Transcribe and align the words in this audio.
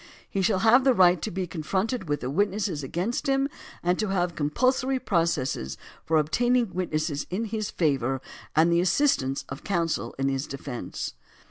He 0.27 0.41
shall 0.41 0.57
have 0.65 0.83
the 0.83 0.95
right 0.95 1.21
to 1.21 1.29
be 1.29 1.45
confronted 1.45 2.09
with 2.09 2.21
the 2.21 2.31
witnesses 2.31 2.81
against 2.81 3.27
him 3.29 3.47
and 3.83 3.99
to 3.99 4.07
have 4.07 4.33
compulsory 4.33 4.97
processes 4.97 5.77
for 6.03 6.17
obtaining 6.17 6.73
witnesses 6.73 7.27
in 7.29 7.45
his 7.45 7.69
favor 7.69 8.19
and 8.55 8.71
the 8.71 8.81
assistance 8.81 9.45
of 9.49 9.63
counsel 9.63 10.15
in 10.17 10.27
his 10.27 10.47
de 10.47 10.57
fence. 10.57 11.13